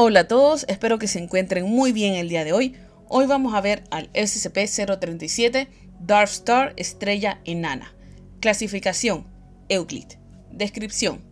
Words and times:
Hola 0.00 0.20
a 0.20 0.28
todos, 0.28 0.64
espero 0.68 1.00
que 1.00 1.08
se 1.08 1.18
encuentren 1.18 1.64
muy 1.64 1.90
bien 1.90 2.14
el 2.14 2.28
día 2.28 2.44
de 2.44 2.52
hoy. 2.52 2.76
Hoy 3.08 3.26
vamos 3.26 3.52
a 3.54 3.60
ver 3.60 3.82
al 3.90 4.12
SCP-037 4.12 5.66
Dark 5.98 6.30
Star 6.30 6.72
Estrella 6.76 7.40
Enana. 7.44 7.96
Clasificación 8.38 9.26
Euclid. 9.68 10.06
Descripción 10.52 11.24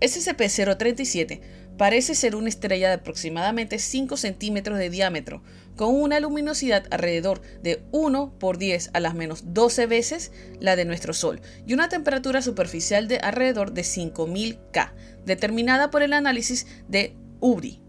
SCP-037 0.00 1.42
parece 1.78 2.16
ser 2.16 2.34
una 2.34 2.48
estrella 2.48 2.88
de 2.88 2.94
aproximadamente 2.94 3.78
5 3.78 4.16
centímetros 4.16 4.78
de 4.78 4.90
diámetro, 4.90 5.44
con 5.76 5.94
una 5.94 6.18
luminosidad 6.18 6.82
alrededor 6.90 7.40
de 7.62 7.84
1 7.92 8.36
por 8.40 8.58
10 8.58 8.90
a 8.94 8.98
las 8.98 9.14
menos 9.14 9.54
12 9.54 9.86
veces 9.86 10.32
la 10.58 10.74
de 10.74 10.86
nuestro 10.86 11.14
Sol 11.14 11.40
y 11.68 11.72
una 11.72 11.88
temperatura 11.88 12.42
superficial 12.42 13.06
de 13.06 13.18
alrededor 13.18 13.70
de 13.70 13.84
5000 13.84 14.58
K, 14.72 14.92
determinada 15.24 15.92
por 15.92 16.02
el 16.02 16.14
análisis 16.14 16.66
de 16.88 17.14
UBRI, 17.38 17.81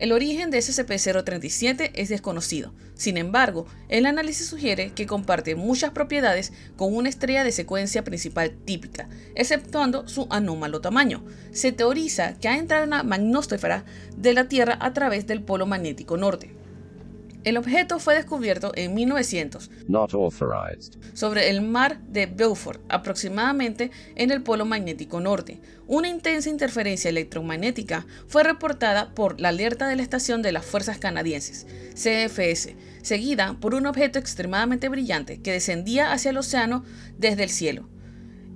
el 0.00 0.12
origen 0.12 0.50
de 0.50 0.58
SCP-037 0.58 1.90
es 1.94 2.08
desconocido. 2.08 2.72
Sin 2.94 3.18
embargo, 3.18 3.66
el 3.88 4.06
análisis 4.06 4.46
sugiere 4.46 4.92
que 4.92 5.06
comparte 5.06 5.54
muchas 5.54 5.90
propiedades 5.90 6.52
con 6.76 6.96
una 6.96 7.10
estrella 7.10 7.44
de 7.44 7.52
secuencia 7.52 8.02
principal 8.02 8.52
típica, 8.64 9.08
exceptuando 9.34 10.08
su 10.08 10.26
anómalo 10.30 10.80
tamaño. 10.80 11.22
Se 11.52 11.70
teoriza 11.70 12.34
que 12.38 12.48
ha 12.48 12.56
entrado 12.56 12.84
en 12.84 12.90
la 12.90 13.02
magnósfera 13.02 13.84
de 14.16 14.32
la 14.32 14.48
Tierra 14.48 14.78
a 14.80 14.94
través 14.94 15.26
del 15.26 15.42
polo 15.42 15.66
magnético 15.66 16.16
norte. 16.16 16.59
El 17.42 17.56
objeto 17.56 17.98
fue 17.98 18.14
descubierto 18.14 18.72
en 18.74 18.92
1900 18.92 19.70
sobre 21.14 21.48
el 21.48 21.62
mar 21.62 22.00
de 22.02 22.26
Beaufort, 22.26 22.82
aproximadamente 22.90 23.90
en 24.14 24.30
el 24.30 24.42
polo 24.42 24.66
magnético 24.66 25.20
norte. 25.20 25.58
Una 25.86 26.08
intensa 26.08 26.50
interferencia 26.50 27.08
electromagnética 27.08 28.06
fue 28.28 28.42
reportada 28.42 29.14
por 29.14 29.40
la 29.40 29.48
alerta 29.48 29.88
de 29.88 29.96
la 29.96 30.02
Estación 30.02 30.42
de 30.42 30.52
las 30.52 30.66
Fuerzas 30.66 30.98
Canadienses, 30.98 31.66
CFS, 31.94 32.76
seguida 33.00 33.56
por 33.58 33.74
un 33.74 33.86
objeto 33.86 34.18
extremadamente 34.18 34.90
brillante 34.90 35.40
que 35.40 35.52
descendía 35.52 36.12
hacia 36.12 36.32
el 36.32 36.36
océano 36.36 36.84
desde 37.16 37.44
el 37.44 37.50
cielo. 37.50 37.88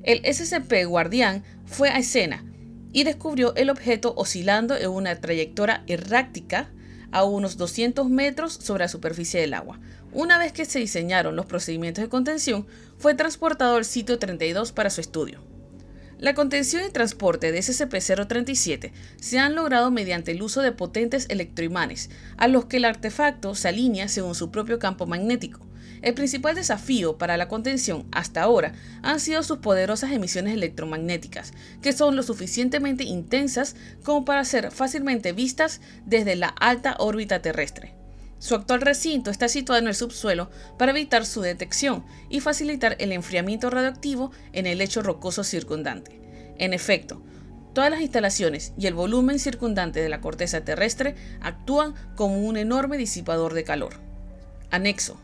El 0.03 0.21
SCP 0.27 0.85
Guardián 0.87 1.43
fue 1.65 1.89
a 1.89 1.99
escena 1.99 2.45
y 2.93 3.05
descubrió 3.05 3.55
el 3.57 3.71
objeto 3.71 4.13
oscilando 4.17 4.77
en 4.77 4.91
una 4.91 5.19
trayectoria 5.19 5.83
errática 5.87 6.71
a 7.15 7.23
unos 7.23 7.57
200 7.57 8.11
metros 8.11 8.53
sobre 8.53 8.83
la 8.83 8.89
superficie 8.89 9.41
del 9.41 9.55
agua. 9.55 9.79
Una 10.13 10.37
vez 10.37 10.53
que 10.53 10.65
se 10.65 10.81
diseñaron 10.81 11.37
los 11.37 11.47
procedimientos 11.47 12.03
de 12.03 12.09
contención, 12.09 12.67
fue 12.99 13.15
transportado 13.15 13.77
al 13.77 13.85
sitio 13.85 14.19
32 14.19 14.73
para 14.73 14.91
su 14.91 15.01
estudio. 15.01 15.41
La 16.19 16.35
contención 16.35 16.83
y 16.85 16.91
transporte 16.91 17.53
de 17.53 17.61
SCP-037 17.61 18.91
se 19.21 19.39
han 19.39 19.55
logrado 19.55 19.93
mediante 19.93 20.33
el 20.33 20.43
uso 20.43 20.61
de 20.61 20.73
potentes 20.73 21.27
electroimanes, 21.29 22.11
a 22.37 22.49
los 22.49 22.65
que 22.65 22.79
el 22.79 22.85
artefacto 22.85 23.55
se 23.55 23.69
alinea 23.69 24.09
según 24.09 24.35
su 24.35 24.51
propio 24.51 24.81
campo 24.81 25.07
magnético. 25.07 25.65
El 26.05 26.13
principal 26.13 26.55
desafío 26.55 27.17
para 27.17 27.39
la 27.39 27.49
contención 27.49 28.07
hasta 28.13 28.43
ahora 28.43 28.75
han 29.01 29.21
sido 29.21 29.43
sus 29.43 29.61
poderosas 29.61 30.13
emisiones 30.13 30.53
electromagnéticas, 30.53 31.55
que 31.81 31.95
son 31.95 32.15
lo 32.15 32.23
suficientemente 32.23 33.05
intensas 33.05 33.75
como 34.05 34.27
para 34.27 34.45
ser 34.45 34.71
fácilmente 34.71 35.33
vistas 35.33 35.81
desde 36.05 36.37
la 36.37 36.49
alta 36.49 36.95
órbita 36.99 37.41
terrestre. 37.41 37.95
Su 38.39 38.55
actual 38.55 38.83
recinto 38.83 39.31
está 39.31 39.49
situado 39.49 39.81
en 39.81 39.89
el 39.89 39.95
subsuelo 39.95 40.51
para 40.79 40.93
evitar 40.93 41.25
su 41.25 41.41
detección 41.41 42.05
y 42.29 42.41
facilitar 42.41 42.97
el 42.99 43.11
enfriamiento 43.11 43.71
radioactivo 43.71 44.31
en 44.53 44.67
el 44.67 44.77
lecho 44.77 45.01
rocoso 45.01 45.43
circundante. 45.43 46.21
En 46.59 46.75
efecto, 46.75 47.23
todas 47.73 47.91
las 47.91 48.03
instalaciones 48.03 48.75
y 48.77 48.89
el 48.89 48.93
volumen 48.93 49.39
circundante 49.39 50.03
de 50.03 50.11
la 50.11 50.21
corteza 50.21 50.67
terrestre 50.67 51.15
actúan 51.41 51.95
como 52.15 52.41
un 52.41 52.59
enorme 52.59 52.99
disipador 52.99 53.55
de 53.55 53.65
calor. 53.65 53.95
Anexo. 54.71 55.19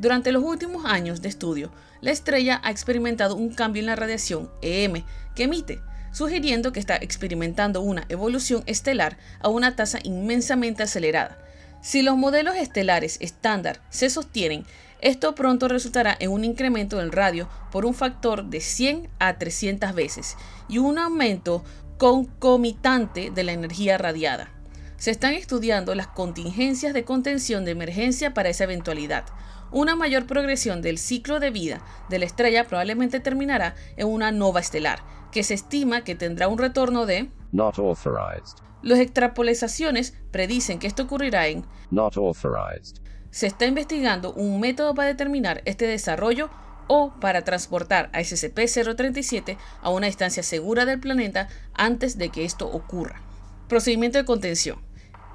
Durante 0.00 0.32
los 0.32 0.42
últimos 0.42 0.86
años 0.86 1.20
de 1.20 1.28
estudio, 1.28 1.70
la 2.00 2.10
estrella 2.10 2.58
ha 2.64 2.70
experimentado 2.70 3.36
un 3.36 3.50
cambio 3.50 3.80
en 3.80 3.86
la 3.86 3.96
radiación 3.96 4.50
EM 4.62 5.04
que 5.34 5.42
emite, 5.42 5.82
sugiriendo 6.10 6.72
que 6.72 6.80
está 6.80 6.96
experimentando 6.96 7.82
una 7.82 8.06
evolución 8.08 8.62
estelar 8.64 9.18
a 9.40 9.50
una 9.50 9.76
tasa 9.76 9.98
inmensamente 10.02 10.82
acelerada. 10.82 11.36
Si 11.82 12.00
los 12.00 12.16
modelos 12.16 12.56
estelares 12.56 13.18
estándar 13.20 13.82
se 13.90 14.08
sostienen, 14.08 14.64
esto 15.02 15.34
pronto 15.34 15.68
resultará 15.68 16.16
en 16.18 16.30
un 16.30 16.44
incremento 16.44 16.96
del 16.96 17.12
radio 17.12 17.46
por 17.70 17.84
un 17.84 17.92
factor 17.92 18.46
de 18.46 18.62
100 18.62 19.10
a 19.18 19.36
300 19.36 19.94
veces 19.94 20.38
y 20.66 20.78
un 20.78 20.98
aumento 20.98 21.62
concomitante 21.98 23.30
de 23.30 23.44
la 23.44 23.52
energía 23.52 23.98
radiada. 23.98 24.48
Se 25.00 25.10
están 25.10 25.32
estudiando 25.32 25.94
las 25.94 26.08
contingencias 26.08 26.92
de 26.92 27.04
contención 27.04 27.64
de 27.64 27.70
emergencia 27.70 28.34
para 28.34 28.50
esa 28.50 28.64
eventualidad. 28.64 29.24
Una 29.70 29.96
mayor 29.96 30.26
progresión 30.26 30.82
del 30.82 30.98
ciclo 30.98 31.40
de 31.40 31.50
vida 31.50 31.80
de 32.10 32.18
la 32.18 32.26
estrella 32.26 32.64
probablemente 32.64 33.18
terminará 33.18 33.74
en 33.96 34.08
una 34.08 34.30
nova 34.30 34.60
estelar, 34.60 34.98
que 35.32 35.42
se 35.42 35.54
estima 35.54 36.04
que 36.04 36.16
tendrá 36.16 36.48
un 36.48 36.58
retorno 36.58 37.06
de 37.06 37.30
Not 37.50 37.78
authorized. 37.78 38.58
Las 38.82 38.98
extrapolaciones 38.98 40.12
predicen 40.32 40.78
que 40.78 40.86
esto 40.86 41.04
ocurrirá 41.04 41.46
en 41.46 41.64
Not 41.90 42.18
authorized. 42.18 42.96
Se 43.30 43.46
está 43.46 43.64
investigando 43.64 44.34
un 44.34 44.60
método 44.60 44.94
para 44.94 45.08
determinar 45.08 45.62
este 45.64 45.86
desarrollo 45.86 46.50
o 46.88 47.14
para 47.20 47.42
transportar 47.42 48.10
a 48.12 48.20
SCP-037 48.20 49.56
a 49.80 49.88
una 49.88 50.08
distancia 50.08 50.42
segura 50.42 50.84
del 50.84 51.00
planeta 51.00 51.48
antes 51.72 52.18
de 52.18 52.28
que 52.28 52.44
esto 52.44 52.66
ocurra. 52.70 53.22
Procedimiento 53.66 54.18
de 54.18 54.26
contención. 54.26 54.89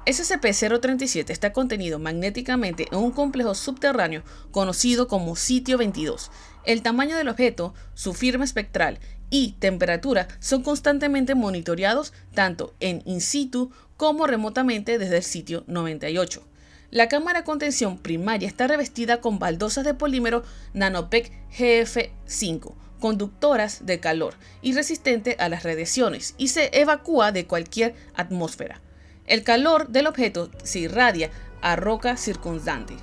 SCP-037 0.06 1.30
está 1.30 1.52
contenido 1.52 1.98
magnéticamente 1.98 2.86
en 2.92 2.98
un 2.98 3.10
complejo 3.10 3.56
subterráneo 3.56 4.22
conocido 4.52 5.08
como 5.08 5.34
Sitio 5.34 5.78
22. 5.78 6.30
El 6.64 6.82
tamaño 6.82 7.16
del 7.16 7.28
objeto, 7.28 7.74
su 7.94 8.14
firma 8.14 8.44
espectral 8.44 9.00
y 9.30 9.56
temperatura 9.58 10.28
son 10.38 10.62
constantemente 10.62 11.34
monitoreados 11.34 12.12
tanto 12.34 12.74
en 12.78 13.02
in 13.04 13.20
situ 13.20 13.72
como 13.96 14.28
remotamente 14.28 14.98
desde 14.98 15.16
el 15.16 15.22
sitio 15.24 15.64
98. 15.66 16.46
La 16.92 17.08
cámara 17.08 17.40
de 17.40 17.44
contención 17.44 17.98
primaria 17.98 18.46
está 18.46 18.68
revestida 18.68 19.20
con 19.20 19.40
baldosas 19.40 19.84
de 19.84 19.94
polímero 19.94 20.44
Nanopec 20.72 21.32
GF5, 21.50 22.74
conductoras 23.00 23.84
de 23.86 23.98
calor 23.98 24.34
y 24.62 24.72
resistente 24.72 25.34
a 25.40 25.48
las 25.48 25.64
radiaciones, 25.64 26.36
y 26.38 26.48
se 26.48 26.70
evacúa 26.80 27.32
de 27.32 27.48
cualquier 27.48 27.96
atmósfera. 28.14 28.80
El 29.26 29.42
calor 29.42 29.88
del 29.88 30.06
objeto 30.06 30.50
se 30.62 30.78
irradia 30.80 31.30
a 31.60 31.74
roca 31.74 32.16
circundante. 32.16 32.96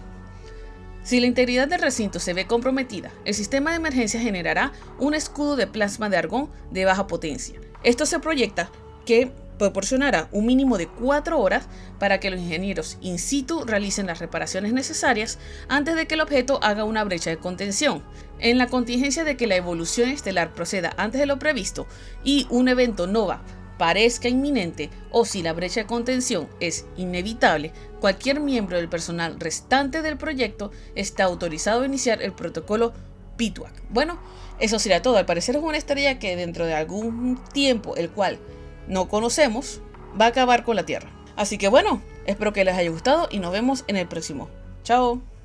Si 1.04 1.20
la 1.20 1.28
integridad 1.28 1.68
del 1.68 1.82
recinto 1.82 2.20
se 2.20 2.34
ve 2.34 2.48
comprometida, 2.48 3.12
el 3.26 3.34
sistema 3.34 3.72
de 3.72 3.76
emergencia 3.76 4.22
generará 4.22 4.72
un 5.00 5.14
escudo 5.14 5.58
de 5.58 5.68
plasma 5.68 6.10
de 6.10 6.16
argón 6.16 6.50
de 6.72 6.86
baja 6.86 7.08
potencia. 7.08 7.60
Esto 7.84 8.06
se 8.06 8.20
proyecta 8.20 8.70
que 9.06 9.32
proporcionará 9.60 10.30
un 10.32 10.46
mínimo 10.46 10.78
de 10.78 10.88
4 10.88 11.38
horas 11.38 11.66
para 12.00 12.22
que 12.22 12.30
los 12.30 12.40
ingenieros 12.40 12.98
in 13.02 13.20
situ 13.20 13.66
realicen 13.66 14.08
las 14.08 14.20
reparaciones 14.20 14.72
necesarias 14.72 15.40
antes 15.68 15.96
de 15.96 16.08
que 16.08 16.16
el 16.16 16.22
objeto 16.22 16.60
haga 16.64 16.86
una 16.86 17.04
brecha 17.04 17.32
de 17.32 17.38
contención. 17.38 18.02
En 18.40 18.58
la 18.58 18.68
contingencia 18.68 19.26
de 19.26 19.36
que 19.36 19.46
la 19.46 19.58
evolución 19.58 20.10
estelar 20.10 20.54
proceda 20.54 20.94
antes 20.96 21.20
de 21.20 21.26
lo 21.26 21.38
previsto 21.38 21.86
y 22.24 22.48
un 22.50 22.70
evento 22.70 23.08
NOVA 23.08 23.42
parezca 23.78 24.28
inminente 24.28 24.90
o 25.12 25.26
si 25.26 25.42
la 25.42 25.54
brecha 25.54 25.82
de 25.82 25.88
contención 25.88 26.48
es 26.60 26.86
inevitable, 26.96 27.72
cualquier 28.00 28.40
miembro 28.40 28.78
del 28.78 28.90
personal 28.90 29.40
restante 29.40 30.02
del 30.02 30.18
proyecto 30.18 30.72
está 30.96 31.24
autorizado 31.24 31.82
a 31.82 31.86
iniciar 31.86 32.22
el 32.22 32.34
protocolo 32.34 32.94
PITWAC. 33.38 33.84
Bueno, 33.90 34.20
eso 34.60 34.80
sería 34.80 35.02
todo. 35.02 35.18
Al 35.18 35.26
parecer 35.26 35.56
es 35.56 35.64
una 35.64 35.78
estrella 35.78 36.20
que 36.20 36.36
dentro 36.36 36.66
de 36.66 36.76
algún 36.76 37.40
tiempo, 37.54 37.96
el 37.96 38.10
cual 38.10 38.40
no 38.88 39.08
conocemos, 39.08 39.82
va 40.20 40.26
a 40.26 40.30
acabar 40.30 40.64
con 40.64 40.76
la 40.76 40.86
Tierra. 40.86 41.10
Así 41.36 41.58
que 41.58 41.68
bueno, 41.68 42.02
espero 42.26 42.54
que 42.54 42.64
les 42.64 42.76
haya 42.76 42.92
gustado 42.92 43.28
y 43.32 43.40
nos 43.40 43.52
vemos 43.52 43.84
en 43.88 43.98
el 43.98 44.08
próximo. 44.08 44.50
Chao. 44.84 45.33